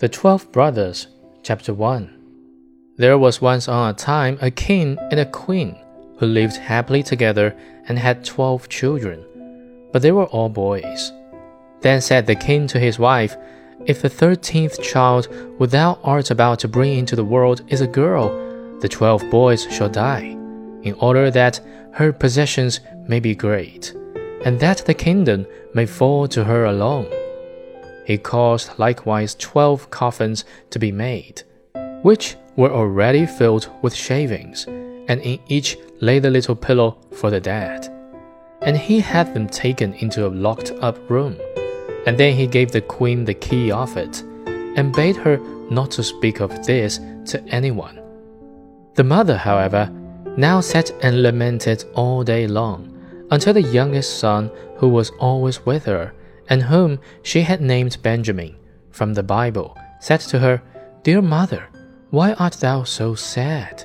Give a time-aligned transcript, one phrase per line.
[0.00, 1.08] The Twelve Brothers,
[1.42, 2.10] Chapter 1
[2.96, 5.76] There was once on a time a king and a queen
[6.16, 7.54] who lived happily together
[7.86, 9.22] and had twelve children,
[9.92, 11.12] but they were all boys.
[11.82, 13.36] Then said the king to his wife,
[13.84, 17.86] If the thirteenth child who thou art about to bring into the world is a
[17.86, 18.30] girl,
[18.80, 20.34] the twelve boys shall die,
[20.80, 21.60] in order that
[21.92, 23.94] her possessions may be great,
[24.46, 27.19] and that the kingdom may fall to her alone.
[28.10, 31.44] He caused likewise twelve coffins to be made,
[32.02, 34.64] which were already filled with shavings,
[35.06, 37.86] and in each lay the little pillow for the dead.
[38.62, 41.36] And he had them taken into a locked up room.
[42.04, 44.24] And then he gave the queen the key of it,
[44.76, 45.38] and bade her
[45.70, 48.00] not to speak of this to anyone.
[48.96, 49.88] The mother, however,
[50.36, 52.90] now sat and lamented all day long,
[53.30, 56.12] until the youngest son, who was always with her,
[56.50, 58.56] and whom she had named Benjamin,
[58.90, 60.60] from the Bible, said to her,
[61.02, 61.68] Dear mother,
[62.10, 63.84] why art thou so sad?